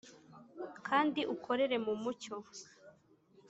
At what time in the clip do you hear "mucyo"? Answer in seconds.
2.01-2.35